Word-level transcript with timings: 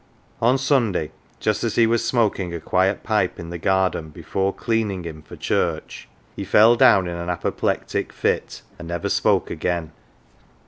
On 0.41 0.57
Sunday, 0.57 1.11
just 1.39 1.63
as 1.63 1.75
he 1.75 1.85
was 1.85 2.03
smoking 2.03 2.55
a 2.55 2.59
quiet 2.59 3.03
pipe 3.03 3.39
in 3.39 3.51
the 3.51 3.59
garden 3.59 4.09
before" 4.09 4.51
cleaning 4.91 5.03
him" 5.03 5.21
for 5.21 5.35
church, 5.35 6.07
he 6.35 6.43
fell 6.43 6.75
down 6.75 7.07
in 7.07 7.15
an 7.17 7.29
apoplectic 7.29 8.11
fit 8.11 8.63
and 8.79 8.87
never 8.87 9.09
spoke 9.09 9.51
again. 9.51 9.91